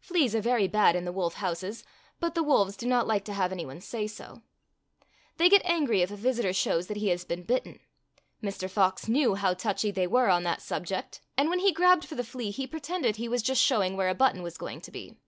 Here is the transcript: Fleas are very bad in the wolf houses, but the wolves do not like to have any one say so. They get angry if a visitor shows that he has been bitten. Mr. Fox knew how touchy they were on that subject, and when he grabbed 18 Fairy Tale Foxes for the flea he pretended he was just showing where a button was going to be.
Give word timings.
Fleas 0.00 0.34
are 0.34 0.40
very 0.40 0.66
bad 0.66 0.96
in 0.96 1.04
the 1.04 1.12
wolf 1.12 1.34
houses, 1.34 1.84
but 2.18 2.34
the 2.34 2.42
wolves 2.42 2.74
do 2.74 2.86
not 2.86 3.06
like 3.06 3.22
to 3.26 3.34
have 3.34 3.52
any 3.52 3.66
one 3.66 3.82
say 3.82 4.06
so. 4.06 4.40
They 5.36 5.50
get 5.50 5.60
angry 5.66 6.00
if 6.00 6.10
a 6.10 6.16
visitor 6.16 6.54
shows 6.54 6.86
that 6.86 6.96
he 6.96 7.08
has 7.08 7.26
been 7.26 7.42
bitten. 7.42 7.80
Mr. 8.42 8.70
Fox 8.70 9.08
knew 9.08 9.34
how 9.34 9.52
touchy 9.52 9.90
they 9.90 10.06
were 10.06 10.30
on 10.30 10.42
that 10.44 10.62
subject, 10.62 11.20
and 11.36 11.50
when 11.50 11.58
he 11.58 11.70
grabbed 11.70 12.04
18 12.04 12.08
Fairy 12.08 12.16
Tale 12.16 12.22
Foxes 12.22 12.28
for 12.32 12.38
the 12.38 12.44
flea 12.44 12.50
he 12.50 12.66
pretended 12.66 13.16
he 13.16 13.28
was 13.28 13.42
just 13.42 13.60
showing 13.60 13.94
where 13.94 14.08
a 14.08 14.14
button 14.14 14.42
was 14.42 14.56
going 14.56 14.80
to 14.80 14.90
be. 14.90 15.18